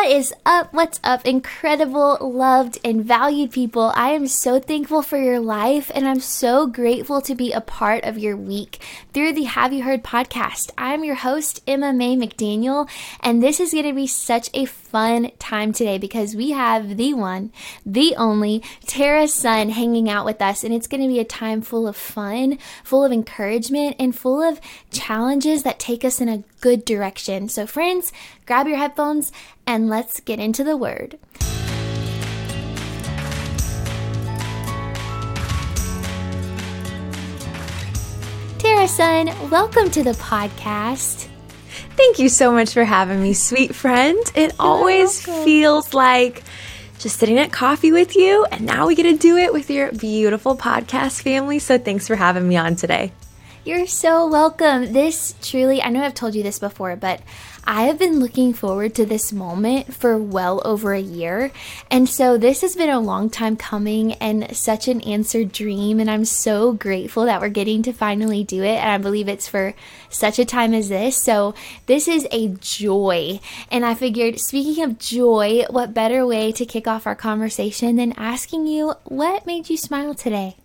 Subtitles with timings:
[0.00, 0.72] What is up?
[0.72, 3.92] What's up, incredible, loved, and valued people?
[3.94, 8.04] I am so thankful for your life, and I'm so grateful to be a part
[8.04, 8.78] of your week
[9.12, 10.70] through the Have You Heard podcast.
[10.78, 12.88] I'm your host, Emma Mae McDaniel,
[13.20, 17.14] and this is going to be such a fun time today because we have the
[17.14, 17.52] one,
[17.84, 21.60] the only Tara Sun hanging out with us, and it's going to be a time
[21.62, 24.60] full of fun, full of encouragement, and full of
[24.90, 27.48] challenges that take us in a good direction.
[27.48, 28.12] So, friends,
[28.46, 29.32] grab your headphones
[29.66, 31.18] and let's get into the word.
[38.86, 41.28] Sun, welcome to the podcast.
[41.96, 44.18] Thank you so much for having me, sweet friend.
[44.34, 45.44] It You're always welcome.
[45.44, 46.42] feels like
[46.98, 49.92] just sitting at coffee with you, and now we get to do it with your
[49.92, 51.58] beautiful podcast family.
[51.58, 53.12] So thanks for having me on today.
[53.70, 54.92] You're so welcome.
[54.92, 57.20] This truly, I know I've told you this before, but
[57.62, 61.52] I have been looking forward to this moment for well over a year.
[61.88, 66.00] And so this has been a long time coming and such an answered dream.
[66.00, 68.74] And I'm so grateful that we're getting to finally do it.
[68.74, 69.74] And I believe it's for
[70.08, 71.22] such a time as this.
[71.22, 71.54] So
[71.86, 73.38] this is a joy.
[73.70, 78.14] And I figured, speaking of joy, what better way to kick off our conversation than
[78.14, 80.56] asking you what made you smile today?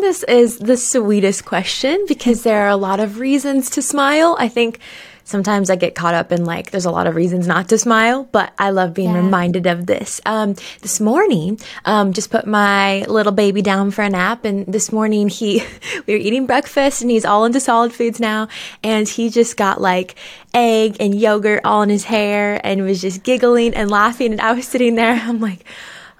[0.00, 4.36] This is the sweetest question because there are a lot of reasons to smile.
[4.38, 4.78] I think
[5.24, 8.28] sometimes I get caught up in like, there's a lot of reasons not to smile,
[8.30, 9.22] but I love being yeah.
[9.22, 10.20] reminded of this.
[10.26, 14.44] Um, this morning, um, just put my little baby down for a nap.
[14.44, 15.62] And this morning he,
[16.06, 18.48] we were eating breakfast and he's all into solid foods now.
[18.82, 20.16] And he just got like
[20.52, 24.32] egg and yogurt all in his hair and was just giggling and laughing.
[24.32, 25.64] And I was sitting there, I'm like,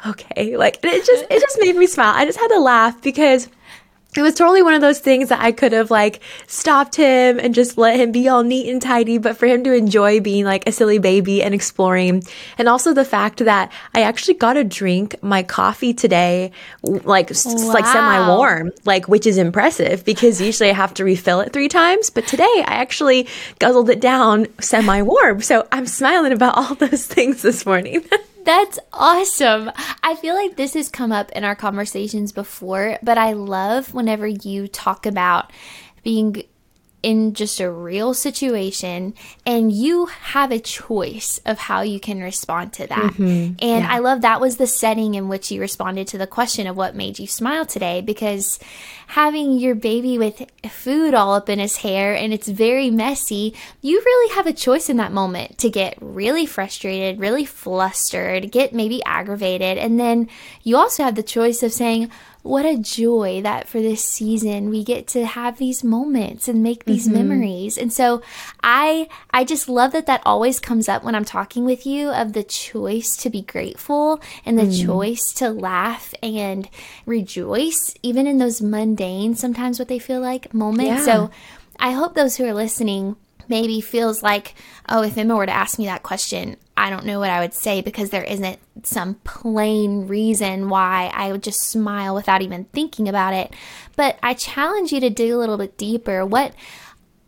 [0.07, 2.15] okay, like it just, it just made me smile.
[2.15, 3.49] I just had to laugh because
[4.17, 7.55] it was totally one of those things that I could have like stopped him and
[7.55, 10.69] just let him be all neat and tidy, but for him to enjoy being like
[10.69, 12.23] a silly baby and exploring.
[12.59, 17.73] And also the fact that I actually got to drink my coffee today, like, wow.
[17.73, 21.69] like semi warm, like, which is impressive because usually I have to refill it three
[21.69, 22.11] times.
[22.11, 23.29] But today I actually
[23.59, 25.41] guzzled it down semi warm.
[25.41, 28.05] So I'm smiling about all those things this morning.
[28.45, 29.71] That's awesome.
[30.03, 34.27] I feel like this has come up in our conversations before, but I love whenever
[34.27, 35.51] you talk about
[36.03, 36.45] being
[37.05, 39.13] in just a real situation
[39.45, 43.13] and you have a choice of how you can respond to that.
[43.13, 43.57] Mm-hmm.
[43.61, 43.89] And yeah.
[43.89, 46.97] I love that was the setting in which you responded to the question of what
[46.97, 48.59] made you smile today because
[49.07, 54.01] having your baby with food all up in his hair and it's very messy, you
[54.05, 59.03] really have a choice in that moment to get really frustrated, really flustered, get maybe
[59.05, 59.79] aggravated.
[59.79, 60.29] And then
[60.63, 62.11] you also have the choice of saying,
[62.45, 66.85] what a joy that for this season we get to have these moments and make
[66.85, 67.27] these mm-hmm.
[67.27, 67.79] memories.
[67.79, 68.21] And so
[68.63, 72.35] I I just love that that always comes up when I'm talking with you of
[72.35, 74.85] the choice to be grateful and the mm.
[74.85, 76.69] choice to laugh and
[77.07, 78.94] rejoice even in those mundane
[79.35, 81.07] sometimes what they feel like moments.
[81.07, 81.15] Yeah.
[81.15, 81.31] So
[81.79, 83.17] I hope those who are listening
[83.49, 84.55] maybe feels like,
[84.89, 87.55] oh, if Emma were to ask me that question, I don't know what I would
[87.55, 93.09] say because there isn't some plain reason why I would just smile without even thinking
[93.09, 93.53] about it.
[93.97, 96.27] But I challenge you to dig a little bit deeper.
[96.27, 96.55] What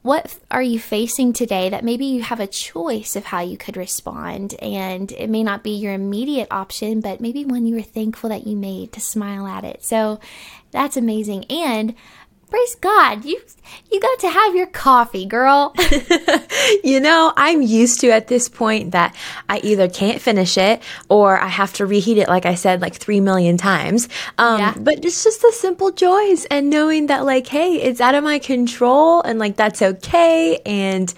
[0.07, 3.77] what are you facing today that maybe you have a choice of how you could
[3.77, 4.55] respond?
[4.63, 8.47] And it may not be your immediate option but maybe one you were thankful that
[8.47, 9.85] you made to smile at it.
[9.85, 10.21] So
[10.71, 11.45] that's amazing.
[11.47, 11.97] And
[12.49, 13.41] praise God, you
[13.91, 15.75] you got to have your coffee, girl.
[16.85, 19.15] you know, I'm used to at this point that
[19.49, 22.95] I either can't finish it or I have to reheat it, like I said, like
[22.95, 24.09] three million times.
[24.39, 24.75] Um, yeah.
[24.79, 28.39] But it's just the simple joys and knowing that, like, hey, it's out of my
[28.39, 30.61] control and like that's okay.
[30.65, 31.13] And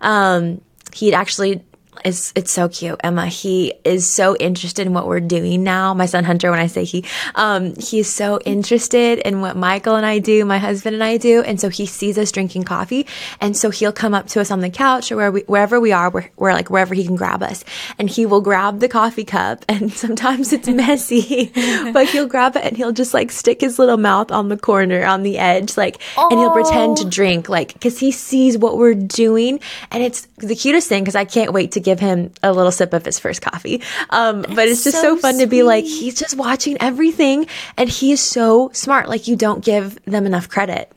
[0.00, 0.60] um,
[0.94, 1.62] he'd actually
[2.04, 3.26] it's it's so cute, Emma.
[3.26, 5.92] He is so interested in what we're doing now.
[5.92, 7.04] My son Hunter, when I say he,
[7.34, 11.42] um, he's so interested in what Michael and I do, my husband and I do,
[11.42, 13.06] and so he sees us drinking coffee,
[13.40, 15.92] and so he'll come up to us on the couch or where we, wherever we
[15.92, 17.62] are, we're, we're like wherever he can grab us,
[17.98, 21.52] and he will grab the coffee cup, and sometimes it's messy,
[21.92, 25.04] but he'll grab it and he'll just like stick his little mouth on the corner
[25.04, 26.28] on the edge, like, oh.
[26.30, 29.60] and he'll pretend to drink, like, because he sees what we're doing,
[29.90, 32.92] and it's the cutest thing because I can't wait to give him a little sip
[32.92, 33.82] of his first coffee.
[34.10, 35.44] Um, but it's just so, so fun sweet.
[35.44, 37.46] to be like, he's just watching everything
[37.76, 39.08] and he is so smart.
[39.08, 40.90] Like, you don't give them enough credit.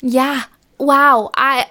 [0.00, 0.42] Yeah.
[0.78, 1.30] Wow.
[1.34, 1.66] I.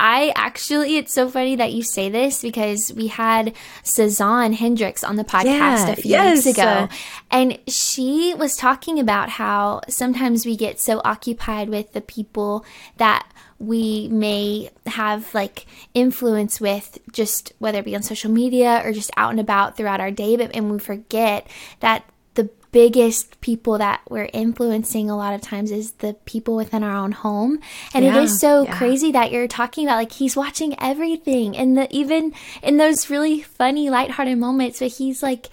[0.00, 5.16] I actually, it's so funny that you say this because we had Suzanne Hendricks on
[5.16, 6.46] the podcast Yeah, a few yes.
[6.46, 6.88] weeks ago.
[7.32, 12.64] And she was talking about how sometimes we get so occupied with the people
[12.98, 13.26] that
[13.58, 19.10] we may have like influence with just whether it be on social media or just
[19.16, 21.46] out and about throughout our day but and we forget
[21.80, 26.84] that the biggest people that we're influencing a lot of times is the people within
[26.84, 27.58] our own home
[27.94, 28.78] and it Yeah, is so yeah.
[28.78, 32.32] crazy that you're talking about like he's watching everything and the even
[32.62, 35.48] in those really funny lighthearted moments but he's like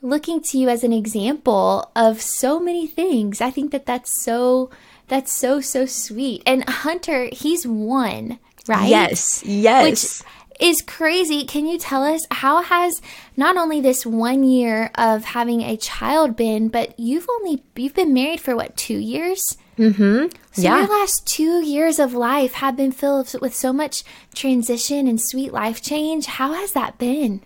[0.00, 3.40] looking to you as an example of so many things.
[3.40, 4.68] I think that that's so
[5.12, 6.42] that's so so sweet.
[6.46, 8.88] And Hunter, he's one, right?
[8.88, 9.44] Yes.
[9.44, 9.84] Yes.
[9.84, 11.44] Which is crazy.
[11.44, 13.02] Can you tell us how has
[13.36, 18.14] not only this one year of having a child been, but you've only you've been
[18.14, 19.58] married for what, 2 years?
[19.78, 20.32] Mhm.
[20.52, 20.78] So Yeah.
[20.78, 24.04] your last two years of life have been filled with so much
[24.34, 26.24] transition and sweet life change.
[26.26, 27.40] How has that been?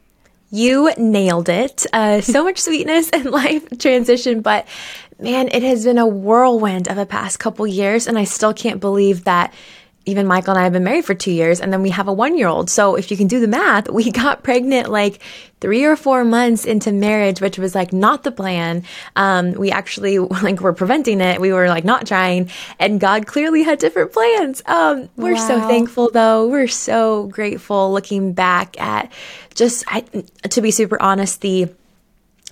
[0.51, 1.87] You nailed it.
[1.93, 4.67] Uh, so much sweetness and life transition, but
[5.19, 8.81] man, it has been a whirlwind of the past couple years, and I still can't
[8.81, 9.53] believe that
[10.07, 12.13] even Michael and I have been married for two years, and then we have a
[12.13, 12.71] one year old.
[12.71, 15.21] So if you can do the math, we got pregnant like
[15.61, 18.85] three or four months into marriage, which was like not the plan.
[19.17, 21.41] Um, we actually like were preventing it.
[21.41, 24.63] We were like not trying, and God clearly had different plans.
[24.67, 26.49] Um, we're so thankful though.
[26.49, 29.13] We're so grateful looking back at
[29.55, 30.01] just I,
[30.51, 31.69] to be super honest, the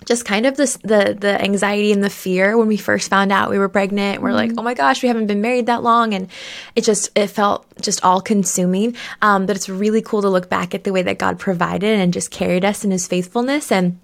[0.05, 3.51] just kind of this the the anxiety and the fear when we first found out
[3.51, 4.23] we were pregnant.
[4.23, 6.29] We're like, oh my gosh, we haven't been married that long, and
[6.75, 8.97] it just it felt just all consuming.
[9.23, 12.13] Um, but it's really cool to look back at the way that God provided and
[12.13, 13.99] just carried us in His faithfulness and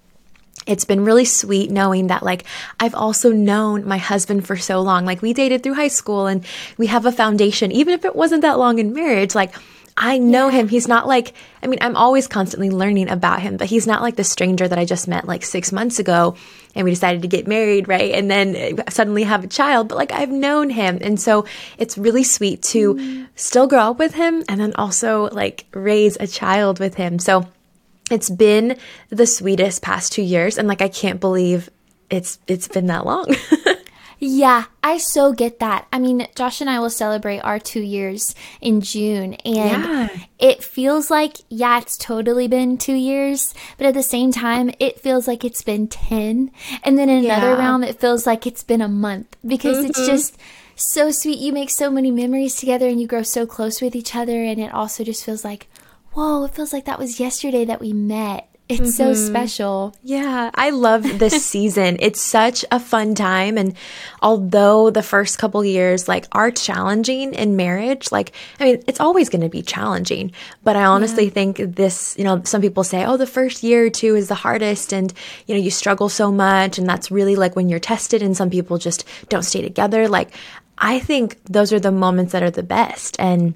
[0.67, 2.43] it's been really sweet knowing that like
[2.79, 5.05] I've also known my husband for so long.
[5.05, 6.45] Like we dated through high school and
[6.77, 9.33] we have a foundation even if it wasn't that long in marriage.
[9.33, 9.55] Like
[9.97, 10.67] I know him.
[10.67, 11.33] He's not like
[11.63, 14.79] I mean, I'm always constantly learning about him, but he's not like the stranger that
[14.79, 16.35] I just met like 6 months ago
[16.73, 18.13] and we decided to get married, right?
[18.13, 20.97] And then suddenly have a child, but like I've known him.
[21.01, 21.45] And so
[21.77, 23.27] it's really sweet to mm.
[23.35, 27.19] still grow up with him and then also like raise a child with him.
[27.19, 27.47] So
[28.11, 28.77] it's been
[29.09, 31.69] the sweetest past two years, and like I can't believe
[32.09, 33.25] it's it's been that long.
[34.23, 35.87] Yeah, I so get that.
[35.91, 40.09] I mean, Josh and I will celebrate our two years in June, and Yeah.
[40.37, 44.99] it feels like, yeah, it's totally been two years, but at the same time, it
[44.99, 46.51] feels like it's been 10.
[46.83, 47.57] And then in another Yeah.
[47.57, 50.11] realm, it feels like it's been a month because it's mm-hmm.
[50.11, 50.37] just
[50.75, 51.39] so sweet.
[51.39, 54.59] You make so many memories together and you grow so close with each other, and
[54.59, 55.67] it also just feels like,
[56.13, 58.50] whoa, it feels like that was yesterday that we met.
[58.71, 59.27] It's so mm-hmm.
[59.27, 59.95] special.
[60.03, 61.97] Yeah, I love this season.
[61.99, 63.57] It's such a fun time.
[63.57, 63.75] And
[64.21, 69.29] although the first couple years like are challenging in marriage, like, I mean, it's always
[69.29, 70.31] going to be challenging.
[70.63, 73.89] But I honestly think this, you know, some people say, oh, the first year or
[73.89, 74.93] two is the hardest.
[74.93, 75.13] And,
[75.47, 76.77] you know, you struggle so much.
[76.77, 78.21] And that's really like when you're tested.
[78.21, 80.07] And some people just don't stay together.
[80.07, 80.31] Like,
[80.77, 83.15] I think those are the moments that are the best.
[83.19, 83.55] And,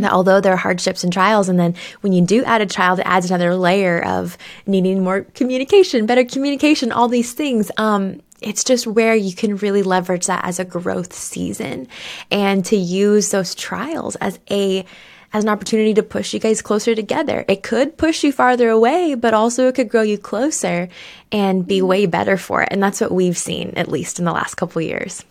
[0.00, 2.98] that although there are hardships and trials, and then when you do add a child,
[2.98, 4.36] it adds another layer of
[4.66, 7.70] needing more communication, better communication, all these things.
[7.76, 11.88] Um, it's just where you can really leverage that as a growth season
[12.30, 14.84] and to use those trials as a
[15.32, 17.44] as an opportunity to push you guys closer together.
[17.46, 20.88] It could push you farther away, but also it could grow you closer
[21.30, 22.68] and be way better for it.
[22.72, 25.24] And that's what we've seen, at least in the last couple years.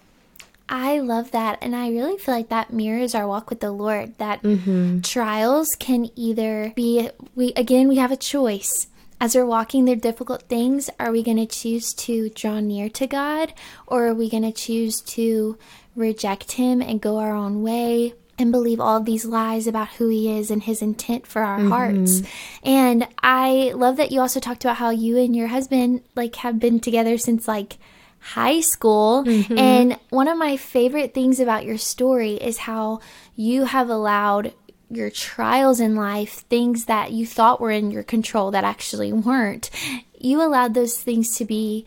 [0.69, 1.57] I love that.
[1.62, 4.16] And I really feel like that mirrors our walk with the Lord.
[4.19, 5.01] That mm-hmm.
[5.01, 8.88] trials can either be, we again, we have a choice.
[9.19, 13.07] As we're walking through difficult things, are we going to choose to draw near to
[13.07, 13.54] God
[13.85, 15.57] or are we going to choose to
[15.95, 18.14] reject Him and go our own way?
[18.38, 21.71] And believe all these lies about who he is and his intent for our mm-hmm.
[21.71, 22.21] hearts.
[22.64, 26.57] And I love that you also talked about how you and your husband like have
[26.57, 27.78] been together since like
[28.19, 29.23] high school.
[29.26, 29.57] Mm-hmm.
[29.57, 32.99] And one of my favorite things about your story is how
[33.35, 34.54] you have allowed
[34.90, 39.69] your trials in life, things that you thought were in your control that actually weren't,
[40.18, 41.85] you allowed those things to be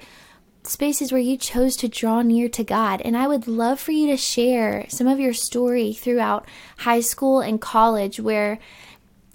[0.65, 3.01] spaces where you chose to draw near to God.
[3.01, 6.47] And I would love for you to share some of your story throughout
[6.79, 8.61] high school and college where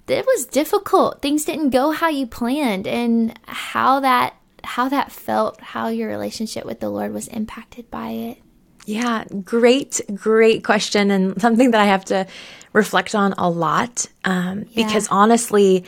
[0.08, 1.22] it was difficult.
[1.22, 4.37] Things didn't go how you planned and how that
[4.68, 8.38] how that felt, how your relationship with the Lord was impacted by it.
[8.86, 12.28] Yeah, great, great question, and something that I have to
[12.74, 14.08] reflect on a lot.
[14.24, 15.84] Um, Because honestly,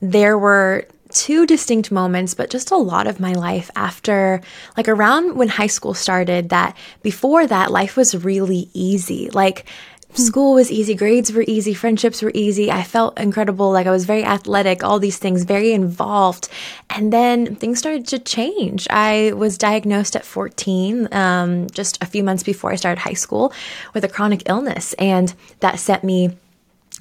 [0.00, 4.40] there were two distinct moments, but just a lot of my life after,
[4.76, 9.30] like around when high school started, that before that, life was really easy.
[9.30, 9.66] Like,
[10.14, 12.70] school was easy, grades were easy, friendships were easy.
[12.70, 13.70] I felt incredible.
[13.70, 16.48] Like I was very athletic, all these things, very involved.
[16.90, 18.86] And then things started to change.
[18.90, 23.52] I was diagnosed at 14, um, just a few months before I started high school,
[23.94, 24.92] with a chronic illness.
[24.94, 26.36] And that sent me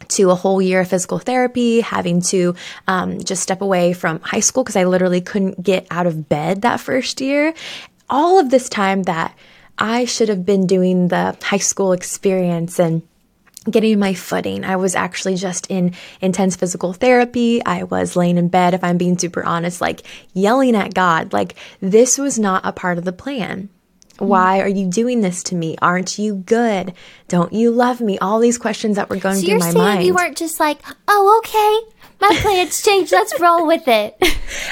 [0.07, 2.55] to a whole year of physical therapy, having to
[2.87, 6.63] um, just step away from high school because I literally couldn't get out of bed
[6.63, 7.53] that first year.
[8.09, 9.35] All of this time that
[9.77, 13.01] I should have been doing the high school experience and
[13.69, 14.63] getting my footing.
[14.63, 17.63] I was actually just in intense physical therapy.
[17.63, 20.01] I was laying in bed, if I'm being super honest, like
[20.33, 21.31] yelling at God.
[21.33, 23.69] Like, this was not a part of the plan.
[24.17, 25.77] Why are you doing this to me?
[25.81, 26.93] Aren't you good?
[27.27, 28.19] Don't you love me?
[28.19, 29.75] All these questions that were going so through my mind.
[29.75, 33.11] You're saying you weren't just like, oh, okay, my plans changed.
[33.11, 34.15] Let's roll with it.
[34.21, 34.31] it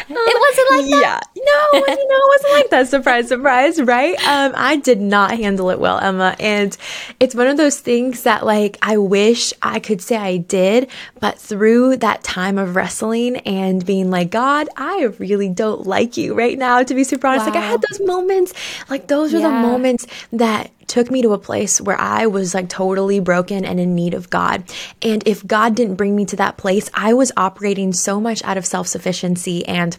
[0.10, 1.27] wasn't like that.
[1.36, 1.44] Yeah.
[1.44, 2.88] No, you know, it wasn't like that.
[2.88, 4.15] Surprise, surprise, right?
[4.27, 6.36] Um, I did not handle it well, Emma.
[6.39, 6.77] And
[7.20, 10.89] it's one of those things that, like, I wish I could say I did,
[11.20, 16.36] but through that time of wrestling and being like, God, I really don't like you
[16.36, 17.48] right now, to be super honest.
[17.48, 17.53] Wow.
[17.53, 18.53] Like, I had those moments,
[18.89, 19.48] like, those are yeah.
[19.48, 23.79] the moments that took me to a place where I was like totally broken and
[23.79, 24.63] in need of God.
[25.01, 28.58] And if God didn't bring me to that place, I was operating so much out
[28.58, 29.96] of self sufficiency and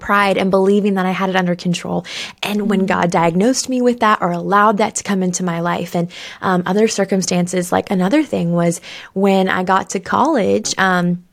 [0.00, 2.04] pride and believing that I had it under control.
[2.42, 2.86] And when mm-hmm.
[2.86, 6.62] God diagnosed me with that or allowed that to come into my life and um,
[6.66, 8.80] other circumstances, like another thing was
[9.14, 11.24] when I got to college, um,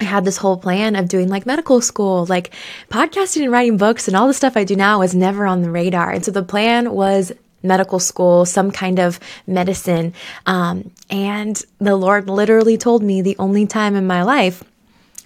[0.00, 2.52] I had this whole plan of doing like medical school, like
[2.90, 5.70] podcasting and writing books and all the stuff I do now was never on the
[5.70, 6.10] radar.
[6.10, 7.32] And so the plan was
[7.62, 10.14] medical school, some kind of medicine.
[10.46, 14.62] Um, and the Lord literally told me the only time in my life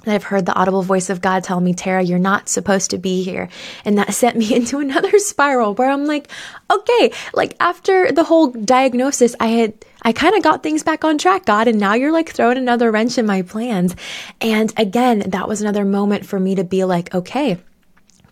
[0.04, 2.98] that I've heard the audible voice of God tell me, Tara, you're not supposed to
[2.98, 3.48] be here.
[3.84, 6.28] And that sent me into another spiral where I'm like,
[6.70, 11.18] okay, like after the whole diagnosis, I had, I kind of got things back on
[11.18, 13.94] track, God, and now you're like throwing another wrench in my plans.
[14.40, 17.58] And again, that was another moment for me to be like, okay,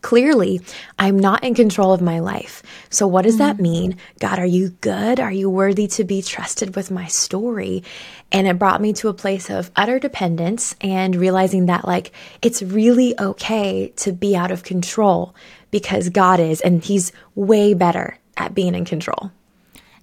[0.02, 0.60] Clearly,
[0.98, 2.62] I'm not in control of my life.
[2.90, 3.56] So, what does mm-hmm.
[3.56, 3.96] that mean?
[4.20, 5.20] God, are you good?
[5.20, 7.82] Are you worthy to be trusted with my story?
[8.30, 12.12] And it brought me to a place of utter dependence and realizing that, like,
[12.42, 15.34] it's really okay to be out of control
[15.70, 19.32] because God is, and He's way better at being in control.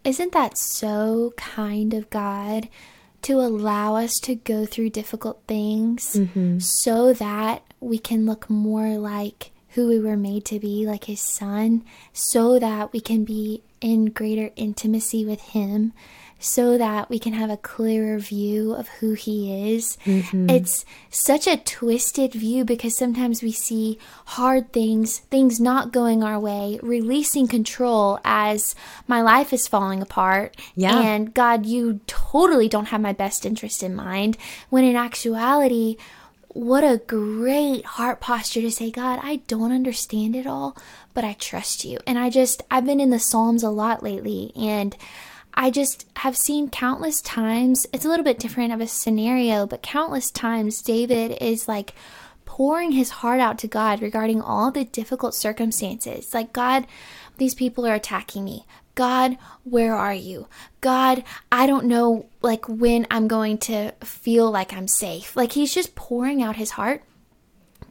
[0.03, 2.69] Isn't that so kind of God
[3.23, 6.59] to allow us to go through difficult things mm-hmm.
[6.59, 11.19] so that we can look more like who we were made to be, like His
[11.19, 15.91] Son, so that we can be in greater intimacy with Him,
[16.39, 19.97] so that we can have a clearer view of who He is.
[20.05, 20.49] Mm-hmm.
[20.49, 26.39] It's such a twisted view because sometimes we see hard things, things not going our
[26.39, 28.75] way, releasing control as
[29.07, 30.55] my life is falling apart.
[30.75, 30.99] Yeah.
[30.99, 34.37] And God, you totally don't have my best interest in mind.
[34.69, 35.97] When in actuality,
[36.55, 40.77] what a great heart posture to say, God, I don't understand it all,
[41.13, 41.99] but I trust you.
[42.07, 44.95] And I just, I've been in the Psalms a lot lately, and
[45.53, 49.83] I just have seen countless times, it's a little bit different of a scenario, but
[49.83, 51.93] countless times David is like,
[52.45, 56.33] pouring his heart out to God regarding all the difficult circumstances.
[56.33, 56.87] Like, God,
[57.37, 58.65] these people are attacking me.
[58.95, 60.47] God, where are you?
[60.81, 65.35] God, I don't know like when I'm going to feel like I'm safe.
[65.35, 67.03] Like he's just pouring out his heart.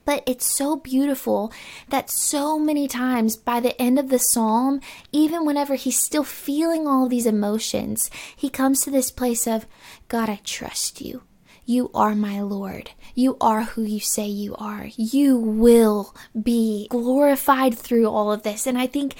[0.07, 1.51] But it's so beautiful
[1.89, 4.81] that so many times by the end of the psalm,
[5.13, 9.67] even whenever he's still feeling all these emotions, he comes to this place of,
[10.09, 11.23] God, I trust you.
[11.65, 12.91] You are my Lord.
[13.15, 14.89] You are who you say you are.
[14.97, 18.67] You will be glorified through all of this.
[18.67, 19.15] And I think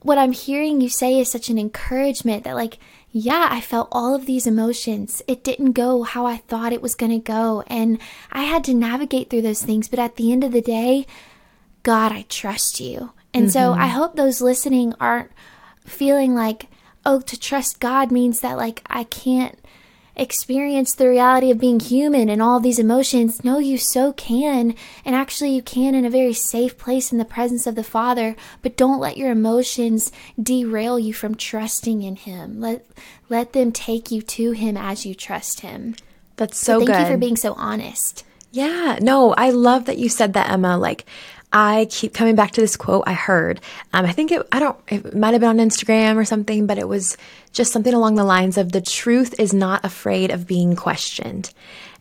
[0.00, 2.78] what I'm hearing you say is such an encouragement that, like,
[3.10, 5.22] yeah, I felt all of these emotions.
[5.26, 7.64] It didn't go how I thought it was going to go.
[7.66, 7.98] And
[8.30, 9.88] I had to navigate through those things.
[9.88, 11.06] But at the end of the day,
[11.82, 13.12] God, I trust you.
[13.32, 13.52] And mm-hmm.
[13.52, 15.30] so I hope those listening aren't
[15.84, 16.66] feeling like,
[17.04, 19.58] oh, to trust God means that, like, I can't
[20.16, 23.44] experience the reality of being human and all these emotions.
[23.44, 24.74] No, you so can.
[25.04, 28.34] And actually, you can in a very safe place in the presence of the Father.
[28.62, 30.10] But don't let your emotions
[30.42, 32.60] derail you from trusting in Him.
[32.60, 32.86] Let,
[33.28, 35.94] let them take you to Him as you trust Him.
[36.36, 37.00] That's so, so thank good.
[37.00, 38.24] you for being so honest.
[38.52, 40.78] Yeah, no, I love that you said that, Emma.
[40.78, 41.04] Like,
[41.52, 43.60] I keep coming back to this quote I heard.
[43.92, 46.78] Um, I think it, I don't, it might have been on Instagram or something, but
[46.78, 47.16] it was
[47.52, 51.52] just something along the lines of the truth is not afraid of being questioned.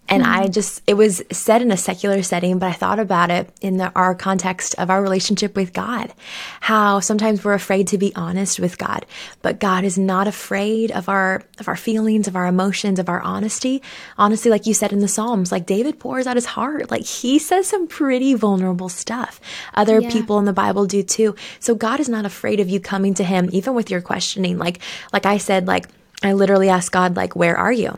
[0.07, 0.39] And mm-hmm.
[0.43, 3.77] I just, it was said in a secular setting, but I thought about it in
[3.77, 6.13] the, our context of our relationship with God.
[6.61, 9.05] How sometimes we're afraid to be honest with God,
[9.41, 13.19] but God is not afraid of our, of our feelings, of our emotions, of our
[13.21, 13.81] honesty.
[14.17, 16.91] Honestly, like you said in the Psalms, like David pours out his heart.
[16.91, 19.41] Like he says some pretty vulnerable stuff.
[19.73, 20.11] Other yeah.
[20.11, 21.35] people in the Bible do too.
[21.59, 24.59] So God is not afraid of you coming to him, even with your questioning.
[24.59, 24.79] Like,
[25.11, 25.87] like I said, like,
[26.21, 27.97] I literally asked God, like, where are you?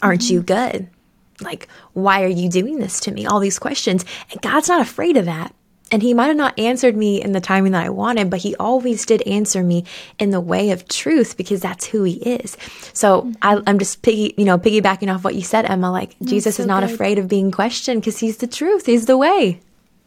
[0.00, 0.34] Aren't mm-hmm.
[0.34, 0.88] you good?
[1.40, 3.26] Like, why are you doing this to me?
[3.26, 4.04] All these questions.
[4.30, 5.54] And God's not afraid of that.
[5.90, 8.56] And he might have not answered me in the timing that I wanted, but he
[8.56, 9.84] always did answer me
[10.18, 12.56] in the way of truth because that's who he is.
[12.94, 13.32] So mm-hmm.
[13.42, 15.92] I, am just piggy, you know, piggybacking off what you said, Emma.
[15.92, 16.92] Like that's Jesus so is not good.
[16.92, 18.86] afraid of being questioned because he's the truth.
[18.86, 19.60] He's the way.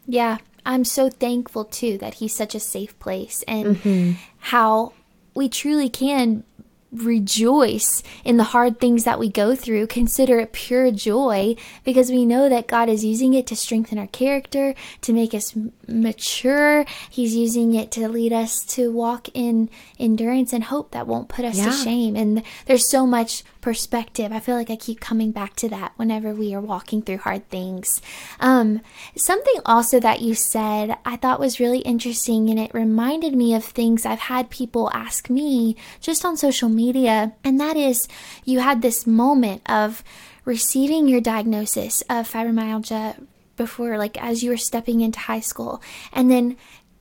[0.06, 4.12] Yeah, I'm so thankful too that he's such a safe place and mm-hmm.
[4.38, 4.92] how
[5.34, 6.44] we truly can
[6.90, 11.54] rejoice in the hard things that we go through, consider it pure joy
[11.84, 15.54] because we know that God is using it to strengthen our character, to make us
[15.86, 16.84] mature.
[17.10, 19.68] He's using it to lead us to walk in
[19.98, 21.66] endurance and hope that won't put us yeah.
[21.66, 22.16] to shame.
[22.16, 24.32] And there's so much perspective.
[24.32, 27.46] I feel like I keep coming back to that whenever we are walking through hard
[27.50, 28.00] things.
[28.40, 28.80] Um,
[29.14, 33.62] something also that you said I thought was really interesting, and it reminded me of
[33.62, 38.08] things I've had people ask me just on social media, and that is
[38.46, 40.02] you had this moment of
[40.46, 43.22] receiving your diagnosis of fibromyalgia
[43.58, 46.56] before, like as you were stepping into high school, and then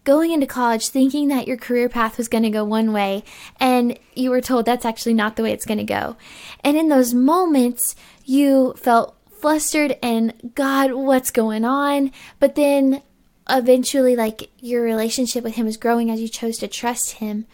[0.07, 3.25] going into college thinking that your career path was going to go one way,
[3.59, 6.15] and you were told that's actually not the way it's going to go.
[6.63, 12.13] And in those moments, you felt flustered and, God, what's going on?
[12.39, 13.01] But then
[13.49, 17.45] eventually, like, your relationship with Him is growing as you chose to trust Him.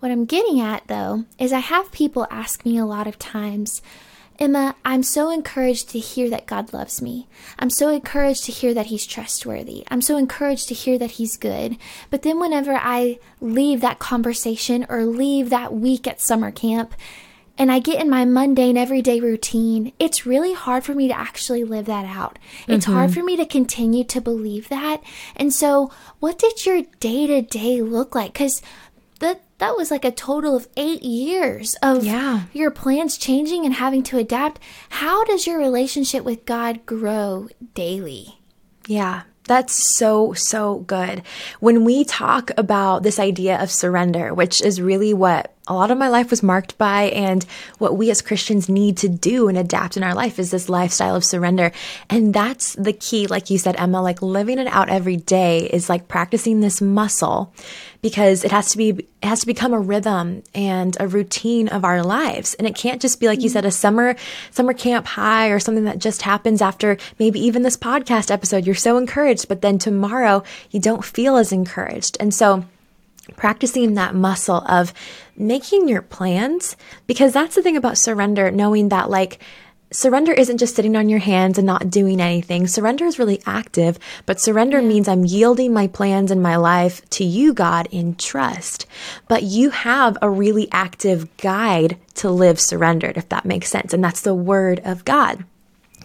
[0.00, 3.80] What I'm getting at, though, is I have people ask me a lot of times,
[4.38, 7.26] Emma, I'm so encouraged to hear that God loves me.
[7.58, 9.84] I'm so encouraged to hear that He's trustworthy.
[9.90, 11.76] I'm so encouraged to hear that He's good.
[12.08, 16.94] But then, whenever I leave that conversation or leave that week at summer camp,
[17.58, 21.64] and I get in my mundane everyday routine, it's really hard for me to actually
[21.64, 22.38] live that out.
[22.68, 22.94] It's mm-hmm.
[22.94, 25.02] hard for me to continue to believe that.
[25.34, 25.90] And so,
[26.20, 28.34] what did your day to day look like?
[28.34, 28.62] Because
[29.58, 32.42] that was like a total of eight years of yeah.
[32.52, 34.60] your plans changing and having to adapt.
[34.88, 38.40] How does your relationship with God grow daily?
[38.86, 41.22] Yeah, that's so, so good.
[41.58, 45.98] When we talk about this idea of surrender, which is really what a lot of
[45.98, 47.44] my life was marked by and
[47.78, 51.14] what we as Christians need to do and adapt in our life is this lifestyle
[51.14, 51.72] of surrender.
[52.08, 55.88] And that's the key, like you said, Emma, like living it out every day is
[55.88, 57.52] like practicing this muscle
[58.00, 61.84] because it has to be, it has to become a rhythm and a routine of
[61.84, 62.54] our lives.
[62.54, 64.16] And it can't just be, like you said, a summer,
[64.50, 68.64] summer camp high or something that just happens after maybe even this podcast episode.
[68.64, 72.16] You're so encouraged, but then tomorrow you don't feel as encouraged.
[72.20, 72.64] And so,
[73.36, 74.92] practicing that muscle of
[75.36, 79.38] making your plans because that's the thing about surrender, knowing that like
[79.90, 82.66] surrender isn't just sitting on your hands and not doing anything.
[82.66, 84.88] Surrender is really active, but surrender yeah.
[84.88, 88.86] means I'm yielding my plans and my life to you, God, in trust.
[89.28, 93.94] But you have a really active guide to live surrendered, if that makes sense.
[93.94, 95.44] And that's the word of God.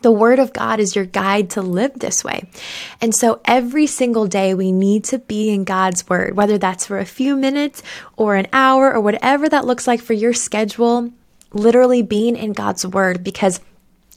[0.04, 2.44] The Word of God is your guide to live this way.
[3.02, 7.00] And so every single day we need to be in God's Word, whether that's for
[7.00, 7.82] a few minutes
[8.18, 11.10] or an hour or whatever that looks like for your schedule,
[11.54, 13.62] literally being in God's Word because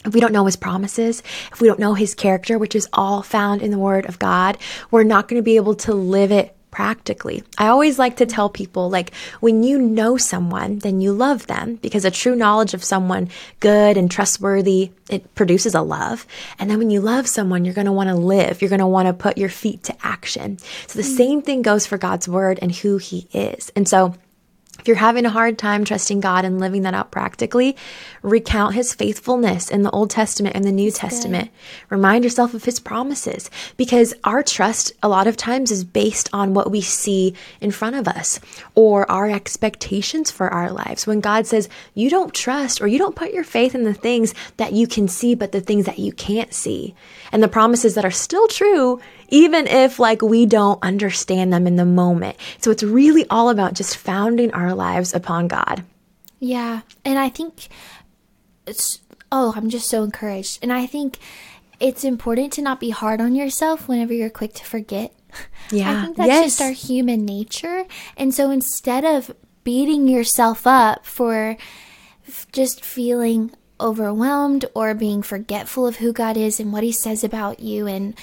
[0.05, 1.23] if we don't know his promises,
[1.53, 4.57] if we don't know his character, which is all found in the word of God,
[4.91, 7.43] we're not going to be able to live it practically.
[7.57, 11.77] I always like to tell people like when you know someone, then you love them
[11.77, 16.27] because a true knowledge of someone good and trustworthy, it produces a love.
[16.59, 18.61] And then when you love someone, you're going to want to live.
[18.61, 20.59] You're going to want to put your feet to action.
[20.87, 21.17] So the mm.
[21.17, 23.73] same thing goes for God's word and who he is.
[23.75, 24.15] And so
[24.87, 27.77] if you're having a hard time trusting God and living that out practically,
[28.23, 31.51] recount his faithfulness in the Old Testament and the New That's Testament.
[31.51, 31.97] Good.
[31.97, 36.55] Remind yourself of his promises because our trust a lot of times is based on
[36.55, 38.39] what we see in front of us
[38.77, 41.05] or our expectations for our lives.
[41.05, 44.35] When God says, you don't trust or you don't put your faith in the things
[44.57, 46.95] that you can see, but the things that you can't see.
[47.33, 51.75] And the promises that are still true, even if like we don't understand them in
[51.75, 52.37] the moment.
[52.61, 55.85] So it's really all about just founding our lives upon God.
[56.39, 56.83] Yeah.
[57.05, 57.69] And I think
[58.67, 59.01] it's,
[59.33, 60.61] oh, I'm just so encouraged.
[60.63, 61.19] And I think
[61.81, 65.13] it's important to not be hard on yourself whenever you're quick to forget.
[65.71, 65.91] Yeah.
[65.91, 66.45] I think that's yes.
[66.45, 67.87] just our human nature.
[68.17, 69.35] And so instead of
[69.65, 71.57] beating yourself up for
[72.53, 77.61] just feeling overwhelmed or being forgetful of who God is and what He says about
[77.61, 77.87] you.
[77.87, 78.15] And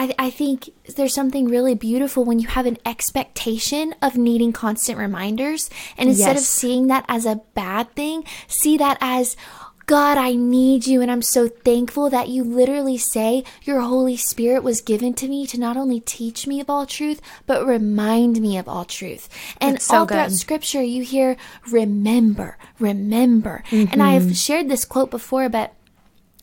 [0.00, 4.98] I, I think there's something really beautiful when you have an expectation of needing constant
[4.98, 5.68] reminders.
[5.98, 6.40] And instead yes.
[6.40, 9.36] of seeing that as a bad thing, see that as,
[9.84, 11.02] God, I need you.
[11.02, 15.46] And I'm so thankful that you literally say your Holy Spirit was given to me
[15.48, 19.28] to not only teach me of all truth, but remind me of all truth.
[19.60, 20.14] And so all good.
[20.14, 21.36] throughout scripture, you hear,
[21.70, 23.64] remember, remember.
[23.68, 23.92] Mm-hmm.
[23.92, 25.74] And I've shared this quote before, but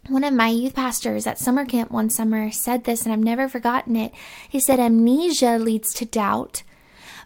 [0.07, 3.47] one of my youth pastors at summer camp one summer said this, and I've never
[3.47, 4.13] forgotten it.
[4.49, 6.63] He said, Amnesia leads to doubt,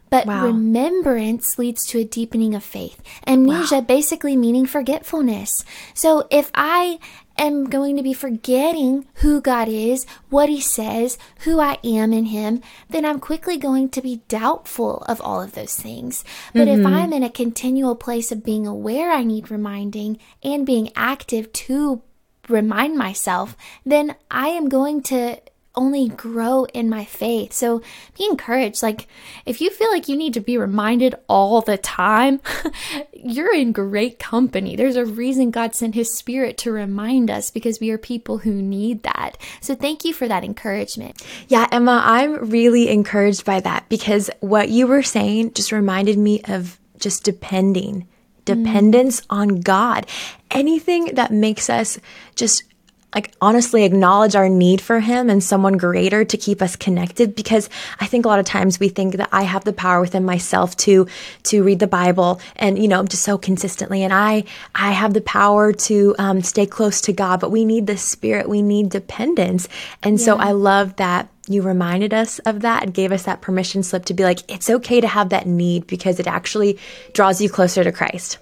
[0.10, 0.46] but wow.
[0.46, 3.02] remembrance leads to a deepening of faith.
[3.26, 3.82] Amnesia wow.
[3.82, 5.64] basically meaning forgetfulness.
[5.94, 7.00] So if I
[7.38, 12.26] am going to be forgetting who God is, what He says, who I am in
[12.26, 16.26] Him, then I'm quickly going to be doubtful of all of those things.
[16.52, 16.82] But mm-hmm.
[16.82, 21.54] if I'm in a continual place of being aware I need reminding and being active
[21.54, 22.02] to
[22.48, 25.40] remind myself, then I am going to
[25.76, 27.54] only grow in my faith.
[27.54, 27.82] So
[28.18, 28.84] be encouraged.
[28.84, 29.08] Like,
[29.46, 32.42] if you feel like you need to be reminded all the time,
[33.14, 34.76] you're in great company.
[34.76, 38.54] There's a reason God sent His Spirit to remind us because we are people who
[38.54, 39.38] need that.
[39.62, 41.22] So thank you for that encouragement.
[41.48, 46.42] Yeah, Emma, I'm really encouraged by that because what you were saying just reminded me
[46.48, 48.08] of just depending
[48.46, 49.26] dependence mm.
[49.30, 50.06] on God.
[50.50, 52.00] Anything that makes us
[52.36, 52.64] just
[53.14, 57.70] like honestly acknowledge our need for him and someone greater to keep us connected because
[58.00, 60.78] I think a lot of times we think that I have the power within myself
[60.78, 61.08] to
[61.44, 65.22] to read the Bible and you know just so consistently and I I have the
[65.22, 69.68] power to um, stay close to God but we need the spirit we need dependence
[70.04, 70.26] and yeah.
[70.26, 74.06] so I love that you reminded us of that and gave us that permission slip
[74.06, 76.80] to be like it's okay to have that need because it actually
[77.14, 78.38] draws you closer to Christ.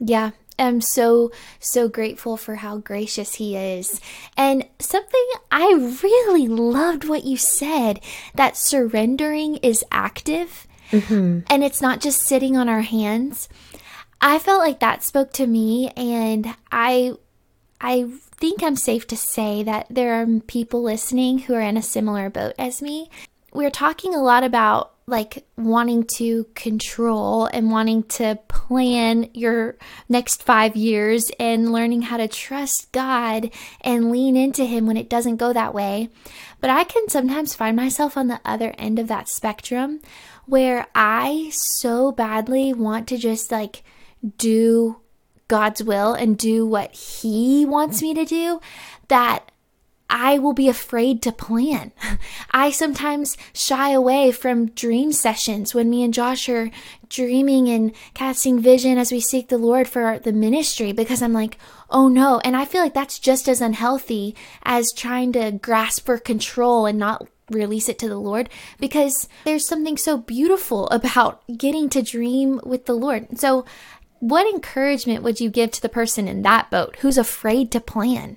[0.00, 4.00] Yeah, am so, so grateful for how gracious he is.
[4.36, 8.00] And something I really loved what you said
[8.34, 11.40] that surrendering is active mm-hmm.
[11.48, 13.48] and it's not just sitting on our hands.
[14.20, 17.14] I felt like that spoke to me and I
[17.80, 21.82] I think I'm safe to say that there are people listening who are in a
[21.82, 23.10] similar boat as me.
[23.52, 29.76] We're talking a lot about like wanting to control and wanting to plan your
[30.08, 35.08] next five years and learning how to trust God and lean into Him when it
[35.08, 36.08] doesn't go that way.
[36.60, 40.00] But I can sometimes find myself on the other end of that spectrum
[40.46, 43.82] where I so badly want to just like
[44.38, 45.00] do
[45.48, 48.60] God's will and do what He wants me to do
[49.08, 49.51] that
[50.14, 51.90] I will be afraid to plan.
[52.50, 56.70] I sometimes shy away from dream sessions when me and Josh are
[57.08, 61.56] dreaming and casting vision as we seek the Lord for the ministry because I'm like,
[61.88, 62.42] oh no.
[62.44, 66.98] And I feel like that's just as unhealthy as trying to grasp for control and
[66.98, 72.60] not release it to the Lord because there's something so beautiful about getting to dream
[72.64, 73.38] with the Lord.
[73.38, 73.64] So,
[74.20, 78.36] what encouragement would you give to the person in that boat who's afraid to plan?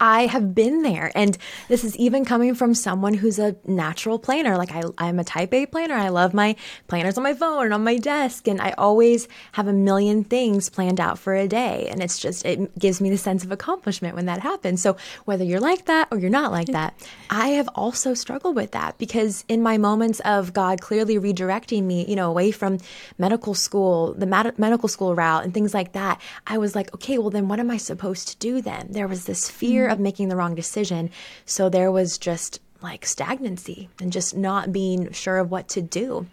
[0.00, 1.10] I have been there.
[1.14, 4.56] And this is even coming from someone who's a natural planner.
[4.56, 5.94] Like I, I'm a type A planner.
[5.94, 6.56] I love my
[6.86, 8.46] planners on my phone and on my desk.
[8.46, 11.88] And I always have a million things planned out for a day.
[11.90, 14.82] And it's just, it gives me the sense of accomplishment when that happens.
[14.82, 16.94] So whether you're like that or you're not like that,
[17.30, 22.04] I have also struggled with that because in my moments of God clearly redirecting me,
[22.06, 22.78] you know, away from
[23.18, 27.18] medical school, the med- medical school route and things like that, I was like, okay,
[27.18, 28.88] well, then what am I supposed to do then?
[28.90, 31.10] There was this fear fear of making the wrong decision.
[31.44, 36.26] So there was just like stagnancy and just not being sure of what to do.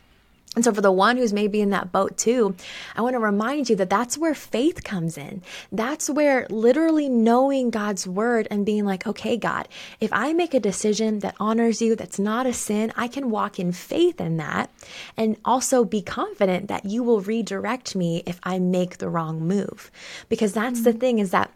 [0.56, 2.56] And so, for the one who's maybe in that boat too,
[2.96, 5.42] I want to remind you that that's where faith comes in.
[5.72, 9.68] That's where literally knowing God's word and being like, okay, God,
[10.00, 13.58] if I make a decision that honors you, that's not a sin, I can walk
[13.58, 14.70] in faith in that
[15.18, 19.90] and also be confident that you will redirect me if I make the wrong move.
[20.30, 20.92] Because that's mm-hmm.
[20.92, 21.50] the thing is that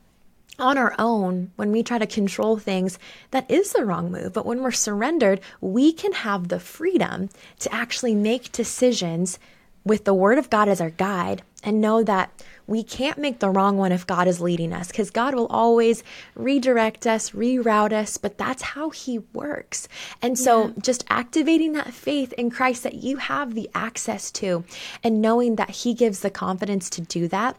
[0.60, 2.98] on our own, when we try to control things,
[3.32, 4.34] that is the wrong move.
[4.34, 9.40] But when we're surrendered, we can have the freedom to actually make decisions
[9.86, 12.32] with the Word of God as our guide and know that
[12.68, 16.04] we can't make the wrong one if God is leading us because God will always
[16.36, 19.88] redirect us, reroute us, but that's how He works.
[20.22, 20.74] And so, yeah.
[20.82, 24.66] just activating that faith in Christ that you have the access to
[25.04, 27.56] and knowing that He gives the confidence to do that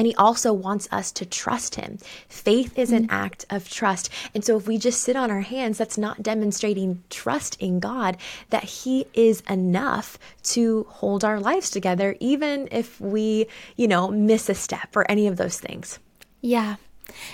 [0.00, 1.98] and he also wants us to trust him.
[2.26, 3.14] Faith is an mm-hmm.
[3.14, 4.08] act of trust.
[4.34, 8.16] And so if we just sit on our hands, that's not demonstrating trust in God
[8.48, 14.48] that he is enough to hold our lives together, even if we, you know, miss
[14.48, 15.98] a step or any of those things.
[16.40, 16.76] Yeah.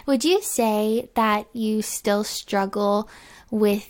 [0.07, 3.09] Would you say that you still struggle
[3.49, 3.89] with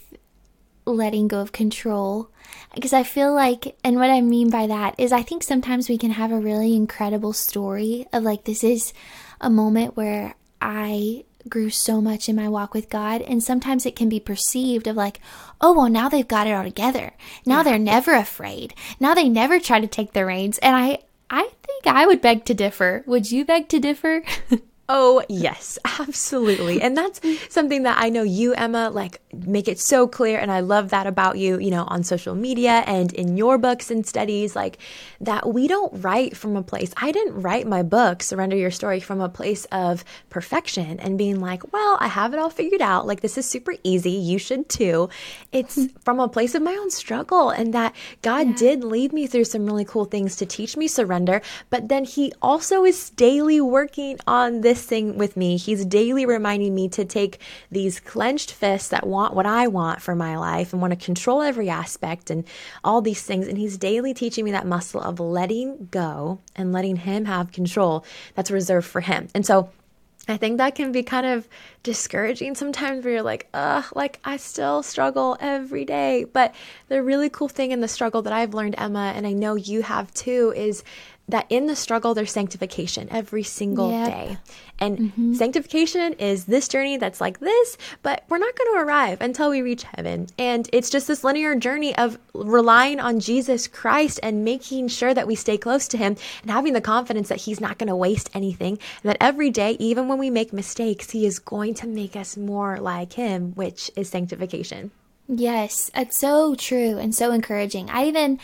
[0.86, 2.30] letting go of control?
[2.74, 5.98] Because I feel like, and what I mean by that is, I think sometimes we
[5.98, 8.92] can have a really incredible story of like, this is
[9.40, 13.22] a moment where I grew so much in my walk with God.
[13.22, 15.20] And sometimes it can be perceived of like,
[15.60, 17.12] oh, well, now they've got it all together.
[17.44, 17.62] Now yeah.
[17.62, 18.74] they're never afraid.
[19.00, 20.58] Now they never try to take the reins.
[20.58, 20.98] And I,
[21.30, 23.04] I think I would beg to differ.
[23.06, 24.22] Would you beg to differ?
[24.88, 26.80] Oh, yes, absolutely.
[26.80, 30.38] And that's something that I know you, Emma, like make it so clear.
[30.38, 33.90] And I love that about you, you know, on social media and in your books
[33.90, 34.78] and studies, like
[35.20, 36.92] that we don't write from a place.
[36.96, 41.40] I didn't write my book, Surrender Your Story, from a place of perfection and being
[41.40, 43.06] like, well, I have it all figured out.
[43.08, 44.12] Like, this is super easy.
[44.12, 45.08] You should too.
[45.50, 48.56] It's from a place of my own struggle and that God yeah.
[48.56, 51.42] did lead me through some really cool things to teach me surrender.
[51.70, 55.56] But then He also is daily working on this thing with me.
[55.56, 60.14] He's daily reminding me to take these clenched fists that want what I want for
[60.14, 62.44] my life and want to control every aspect and
[62.84, 63.48] all these things.
[63.48, 68.04] And he's daily teaching me that muscle of letting go and letting him have control
[68.34, 69.28] that's reserved for him.
[69.34, 69.70] And so
[70.28, 71.48] I think that can be kind of
[71.84, 76.24] discouraging sometimes where you're like, ugh, like I still struggle every day.
[76.24, 76.52] But
[76.88, 79.82] the really cool thing in the struggle that I've learned, Emma, and I know you
[79.82, 80.82] have too, is
[81.28, 84.06] that in the struggle there's sanctification every single yep.
[84.06, 84.38] day.
[84.78, 85.34] And mm-hmm.
[85.34, 89.62] sanctification is this journey that's like this, but we're not going to arrive until we
[89.62, 90.28] reach heaven.
[90.38, 95.26] And it's just this linear journey of relying on Jesus Christ and making sure that
[95.26, 98.30] we stay close to him and having the confidence that he's not going to waste
[98.34, 102.14] anything, and that every day even when we make mistakes, he is going to make
[102.14, 104.90] us more like him, which is sanctification.
[105.28, 107.90] Yes, it's so true and so encouraging.
[107.90, 108.38] I even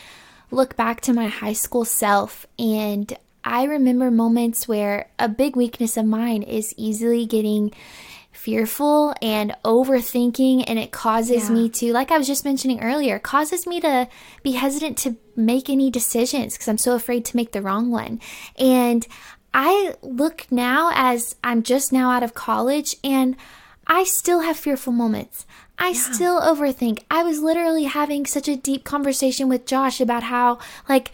[0.53, 5.97] look back to my high school self and I remember moments where a big weakness
[5.97, 7.73] of mine is easily getting
[8.31, 11.55] fearful and overthinking and it causes yeah.
[11.55, 14.07] me to like I was just mentioning earlier causes me to
[14.41, 18.19] be hesitant to make any decisions because I'm so afraid to make the wrong one.
[18.57, 19.05] And
[19.53, 23.35] I look now as I'm just now out of college and
[23.87, 25.45] I still have fearful moments.
[25.77, 25.93] I yeah.
[25.93, 27.03] still overthink.
[27.09, 31.11] I was literally having such a deep conversation with Josh about how, like,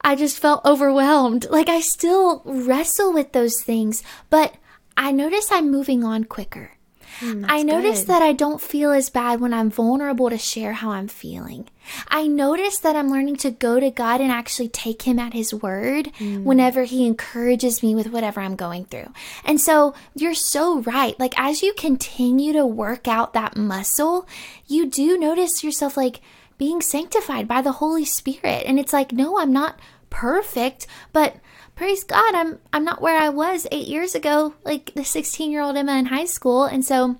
[0.00, 1.48] I just felt overwhelmed.
[1.50, 4.54] Like, I still wrestle with those things, but
[4.96, 6.75] I notice I'm moving on quicker.
[7.20, 8.08] Mm, I notice good.
[8.08, 11.68] that I don't feel as bad when I'm vulnerable to share how I'm feeling.
[12.08, 15.54] I notice that I'm learning to go to God and actually take Him at His
[15.54, 16.42] word mm.
[16.42, 19.12] whenever He encourages me with whatever I'm going through.
[19.44, 21.18] And so you're so right.
[21.18, 24.26] Like, as you continue to work out that muscle,
[24.66, 26.20] you do notice yourself like
[26.58, 28.64] being sanctified by the Holy Spirit.
[28.66, 29.78] And it's like, no, I'm not
[30.10, 31.36] perfect, but
[31.76, 35.96] praise God, I'm I'm not where I was 8 years ago, like the 16-year-old Emma
[35.96, 36.64] in high school.
[36.64, 37.16] And so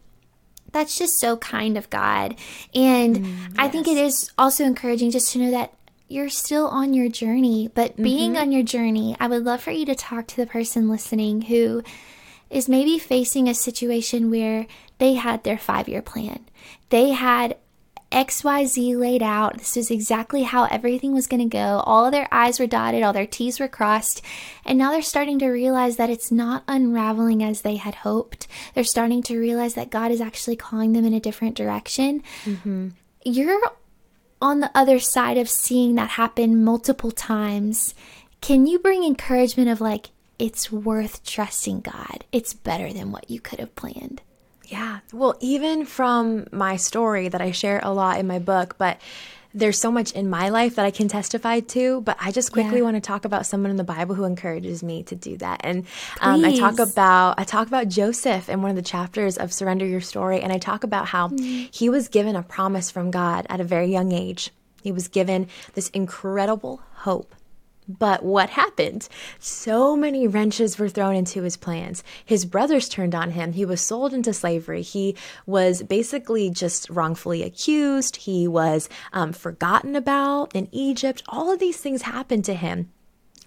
[0.72, 2.34] that's just so kind of God.
[2.74, 3.52] And mm, yes.
[3.56, 5.72] I think it is also encouraging just to know that
[6.08, 8.02] you're still on your journey, but mm-hmm.
[8.02, 11.42] being on your journey, I would love for you to talk to the person listening
[11.42, 11.82] who
[12.48, 14.66] is maybe facing a situation where
[14.98, 16.46] they had their 5-year plan.
[16.90, 17.56] They had
[18.12, 19.58] XYZ laid out.
[19.58, 21.82] This is exactly how everything was going to go.
[21.84, 24.22] All of their I's were dotted, all their T's were crossed.
[24.64, 28.46] And now they're starting to realize that it's not unraveling as they had hoped.
[28.74, 32.22] They're starting to realize that God is actually calling them in a different direction.
[32.44, 32.88] Mm-hmm.
[33.24, 33.60] You're
[34.40, 37.94] on the other side of seeing that happen multiple times.
[38.40, 42.24] Can you bring encouragement of like, it's worth trusting God?
[42.30, 44.20] It's better than what you could have planned.
[44.66, 45.00] Yeah.
[45.12, 49.00] Well, even from my story that I share a lot in my book, but
[49.54, 52.78] there's so much in my life that I can testify to, but I just quickly
[52.78, 52.84] yeah.
[52.84, 55.62] want to talk about someone in the Bible who encourages me to do that.
[55.64, 55.86] And
[56.20, 59.86] um, I talk about I talk about Joseph in one of the chapters of Surrender
[59.86, 61.74] Your Story, and I talk about how mm.
[61.74, 64.50] he was given a promise from God at a very young age.
[64.82, 67.34] He was given this incredible hope
[67.88, 69.08] but what happened?
[69.38, 72.02] So many wrenches were thrown into his plans.
[72.24, 73.52] His brothers turned on him.
[73.52, 74.82] He was sold into slavery.
[74.82, 78.16] He was basically just wrongfully accused.
[78.16, 81.22] He was um, forgotten about in Egypt.
[81.28, 82.90] All of these things happened to him.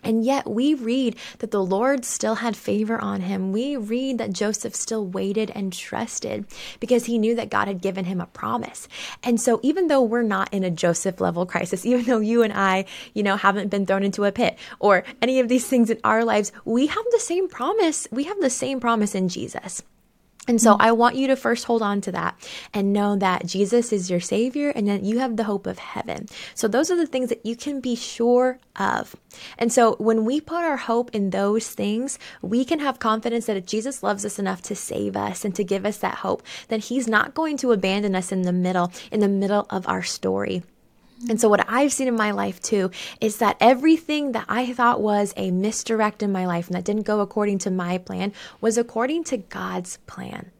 [0.03, 3.51] And yet we read that the Lord still had favor on him.
[3.51, 6.45] We read that Joseph still waited and trusted
[6.79, 8.87] because he knew that God had given him a promise.
[9.23, 12.53] And so even though we're not in a Joseph level crisis, even though you and
[12.53, 15.99] I, you know, haven't been thrown into a pit or any of these things in
[16.03, 18.07] our lives, we have the same promise.
[18.11, 19.83] We have the same promise in Jesus.
[20.49, 20.77] And so mm.
[20.79, 22.35] I want you to first hold on to that
[22.73, 26.27] and know that Jesus is your Savior and that you have the hope of heaven.
[26.55, 29.15] So those are the things that you can be sure of.
[29.59, 33.57] And so when we put our hope in those things, we can have confidence that
[33.57, 36.79] if Jesus loves us enough to save us and to give us that hope, then
[36.79, 40.63] He's not going to abandon us in the middle, in the middle of our story.
[41.27, 45.01] And so, what I've seen in my life too is that everything that I thought
[45.01, 48.77] was a misdirect in my life and that didn't go according to my plan was
[48.77, 50.51] according to God's plan.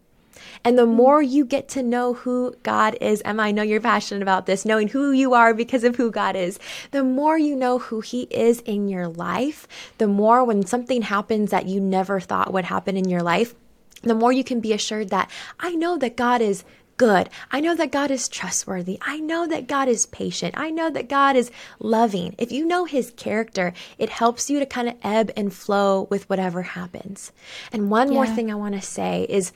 [0.64, 0.94] And the mm.
[0.94, 4.66] more you get to know who God is, Emma, I know you're passionate about this,
[4.66, 6.60] knowing who you are because of who God is,
[6.92, 9.68] the more you know who He is in your life,
[9.98, 13.56] the more when something happens that you never thought would happen in your life,
[14.02, 16.64] the more you can be assured that I know that God is
[17.00, 17.30] good.
[17.50, 19.00] I know that God is trustworthy.
[19.02, 20.54] I know that God is patient.
[20.58, 22.36] I know that God is loving.
[22.38, 26.30] If you know his character, it helps you to kind of ebb and flow with
[26.30, 27.32] whatever happens.
[27.72, 28.14] And one yeah.
[28.16, 29.54] more thing I want to say is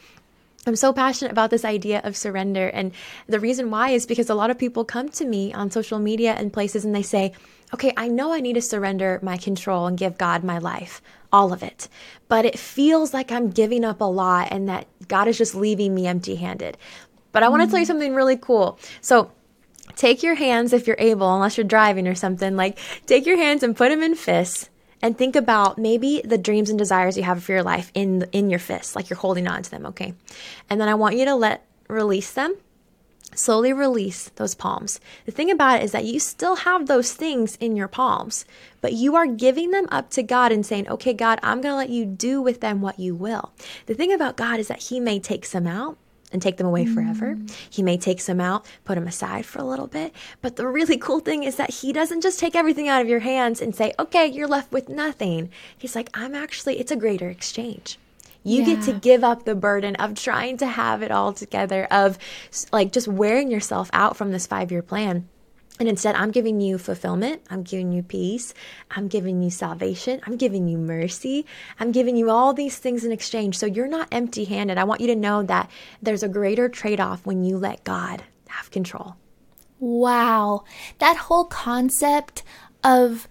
[0.66, 2.70] I'm so passionate about this idea of surrender.
[2.70, 2.94] And
[3.28, 6.36] the reason why is because a lot of people come to me on social media
[6.36, 7.34] and places and they say,
[7.74, 11.02] okay, I know I need to surrender my control and give God my life,
[11.34, 11.90] all of it.
[12.30, 15.94] But it feels like I'm giving up a lot and that God is just leaving
[15.94, 16.78] me empty handed.
[17.34, 17.88] But I want to tell you mm.
[17.88, 18.80] something really cool.
[19.02, 19.32] So,
[19.98, 23.64] take your hands if you're able, unless you're driving or something, like take your hands
[23.64, 24.70] and put them in fists
[25.02, 28.50] and think about maybe the dreams and desires you have for your life in in
[28.50, 30.14] your fists, like you're holding on to them, okay?
[30.70, 32.56] And then I want you to let release them.
[33.36, 35.00] Slowly release those palms.
[35.26, 38.46] The thing about it is that you still have those things in your palms,
[38.80, 41.78] but you are giving them up to God and saying, Okay, God, I'm going to
[41.78, 43.52] let you do with them what you will.
[43.88, 45.98] The thing about God is that He may take some out,
[46.34, 47.36] and take them away forever.
[47.36, 47.56] Mm.
[47.70, 50.14] He may take some out, put them aside for a little bit.
[50.42, 53.20] But the really cool thing is that he doesn't just take everything out of your
[53.20, 55.50] hands and say, okay, you're left with nothing.
[55.78, 58.00] He's like, I'm actually, it's a greater exchange.
[58.44, 58.76] You yeah.
[58.76, 62.18] get to give up the burden of trying to have it all together, of
[62.74, 65.30] like just wearing yourself out from this five year plan
[65.80, 67.42] and instead, I'm giving you fulfillment.
[67.50, 68.54] I'm giving you peace.
[68.92, 70.22] I'm giving you salvation.
[70.24, 71.48] I'm giving you mercy.
[71.80, 73.58] I'm giving you all these things in exchange.
[73.58, 74.78] So you're not empty handed.
[74.78, 78.24] I want you to know that there's a greater trade off when you let God
[78.50, 79.16] have control.
[79.80, 80.64] Wow.
[81.00, 82.44] That whole concept
[82.84, 83.28] of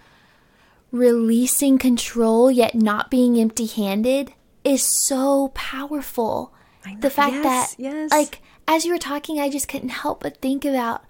[0.90, 6.52] releasing control yet not being empty handed is so powerful.
[7.00, 8.10] The fact yes, that, yes.
[8.10, 11.04] like, as you were talking, I just couldn't help but think about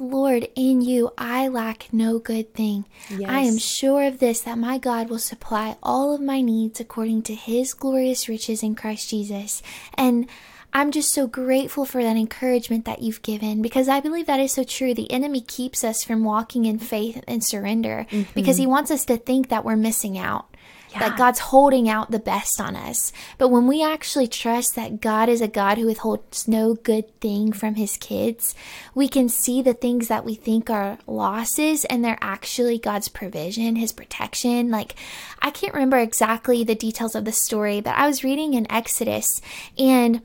[0.00, 2.86] Lord, in you I lack no good thing.
[3.08, 3.28] Yes.
[3.28, 7.22] I am sure of this that my God will supply all of my needs according
[7.22, 9.62] to his glorious riches in Christ Jesus.
[9.94, 10.28] And
[10.72, 14.52] I'm just so grateful for that encouragement that you've given because I believe that is
[14.52, 14.94] so true.
[14.94, 18.30] The enemy keeps us from walking in faith and surrender mm-hmm.
[18.34, 20.49] because he wants us to think that we're missing out
[20.92, 21.00] yeah.
[21.00, 23.12] that God's holding out the best on us.
[23.38, 27.52] But when we actually trust that God is a God who withholds no good thing
[27.52, 28.54] from his kids,
[28.94, 33.76] we can see the things that we think are losses and they're actually God's provision,
[33.76, 34.70] his protection.
[34.70, 34.94] Like,
[35.40, 39.40] I can't remember exactly the details of the story, but I was reading in Exodus
[39.78, 40.22] and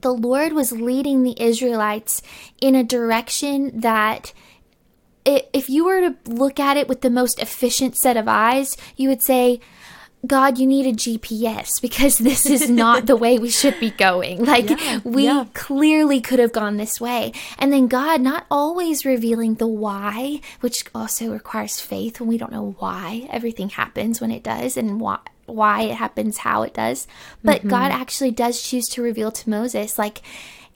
[0.00, 2.20] the Lord was leading the Israelites
[2.60, 4.32] in a direction that
[5.24, 9.08] if you were to look at it with the most efficient set of eyes, you
[9.08, 9.60] would say,
[10.26, 14.44] God, you need a GPS because this is not the way we should be going.
[14.54, 15.46] Like, yeah, we yeah.
[15.52, 17.32] clearly could have gone this way.
[17.58, 22.52] And then God not always revealing the why, which also requires faith when we don't
[22.52, 27.06] know why everything happens when it does and why why it happens how it does
[27.42, 27.68] but mm-hmm.
[27.68, 30.22] god actually does choose to reveal to moses like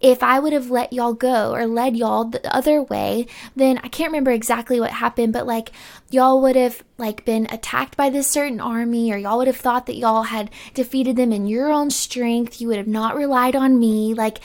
[0.00, 3.88] if I would have let y'all go or led y'all the other way, then I
[3.88, 5.72] can't remember exactly what happened, but like
[6.10, 9.86] y'all would have like been attacked by this certain army or y'all would have thought
[9.86, 12.60] that y'all had defeated them in your own strength.
[12.60, 14.14] You would have not relied on me.
[14.14, 14.38] Like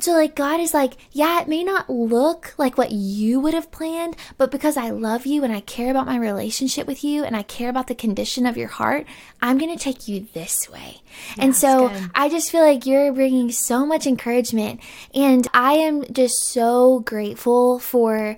[0.00, 3.70] so, like, God is like, yeah, it may not look like what you would have
[3.70, 7.36] planned, but because I love you and I care about my relationship with you and
[7.36, 9.06] I care about the condition of your heart,
[9.42, 11.00] I'm going to take you this way.
[11.36, 14.80] Yeah, and so, I just feel like you're bringing so much encouragement.
[15.14, 18.36] And I am just so grateful for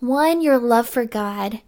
[0.00, 1.60] one, your love for God,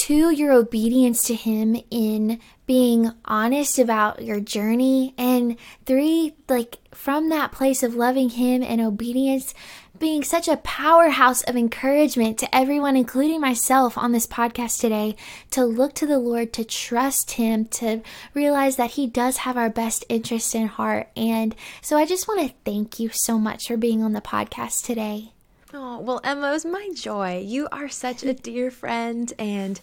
[0.00, 5.12] two, your obedience to Him in being honest about your journey.
[5.18, 9.52] And three, like from that place of loving Him and obedience,
[9.98, 15.16] being such a powerhouse of encouragement to everyone, including myself on this podcast today,
[15.50, 18.00] to look to the Lord, to trust Him, to
[18.32, 21.10] realize that He does have our best interest in heart.
[21.14, 24.86] And so I just want to thank you so much for being on the podcast
[24.86, 25.32] today.
[25.72, 27.44] Oh, well, was my joy.
[27.46, 29.80] You are such a dear friend, and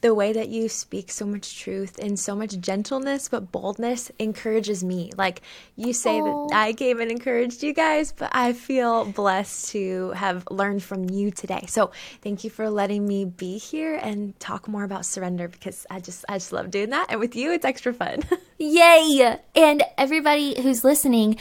[0.00, 4.82] the way that you speak so much truth and so much gentleness but boldness encourages
[4.82, 5.12] me.
[5.16, 5.42] Like
[5.76, 6.48] you say Aww.
[6.48, 11.10] that I came and encouraged you guys, but I feel blessed to have learned from
[11.10, 11.66] you today.
[11.68, 11.90] So
[12.22, 16.24] thank you for letting me be here and talk more about surrender because I just
[16.28, 17.06] I just love doing that.
[17.10, 18.22] And with you it's extra fun.
[18.58, 19.38] Yay!
[19.54, 21.36] And everybody who's listening,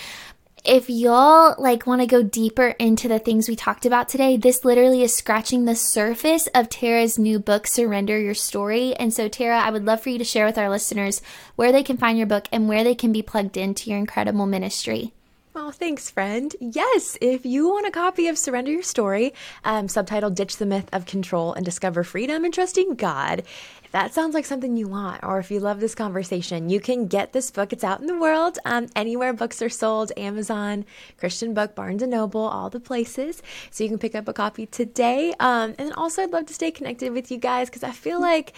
[0.66, 4.66] if y'all like want to go deeper into the things we talked about today, this
[4.66, 8.96] literally is scratching the surface of Tara's new book, Surrender Your Story.
[8.96, 11.22] And so, Tara, I would love for you to share with our listeners
[11.56, 14.46] where they can find your book and where they can be plugged into your incredible
[14.46, 15.14] ministry.
[15.56, 16.56] Oh, thanks, friend.
[16.62, 19.34] Yes, if you want a copy of Surrender Your Story,
[19.64, 23.44] um, subtitled Ditch the Myth of Control and Discover Freedom in Trusting God,
[23.92, 27.34] that sounds like something you want, or if you love this conversation, you can get
[27.34, 27.74] this book.
[27.74, 30.86] It's out in the world, um, anywhere books are sold Amazon,
[31.18, 33.42] Christian Book, Barnes and Noble, all the places.
[33.72, 35.34] So you can pick up a copy today.
[35.40, 38.54] Um, and also, I'd love to stay connected with you guys because I feel like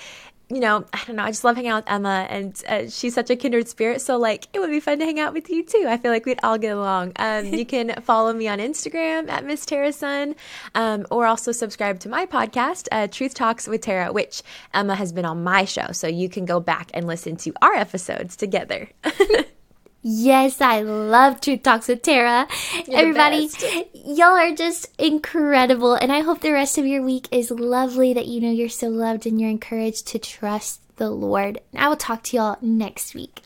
[0.51, 1.23] you know, I don't know.
[1.23, 4.01] I just love hanging out with Emma, and uh, she's such a kindred spirit.
[4.01, 5.85] So, like, it would be fun to hang out with you too.
[5.87, 7.13] I feel like we'd all get along.
[7.15, 10.35] Um, you can follow me on Instagram at Miss Tara Sun,
[10.75, 14.43] um, or also subscribe to my podcast, uh, Truth Talks with Tara, which
[14.73, 15.87] Emma has been on my show.
[15.91, 18.89] So you can go back and listen to our episodes together.
[20.03, 22.47] Yes, I love Truth Talks with Tara.
[22.87, 23.49] You're Everybody,
[23.93, 25.93] y'all are just incredible.
[25.93, 28.89] And I hope the rest of your week is lovely, that you know you're so
[28.89, 31.61] loved and you're encouraged to trust the Lord.
[31.75, 33.41] I will talk to y'all next week.